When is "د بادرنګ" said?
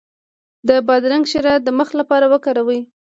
0.67-1.25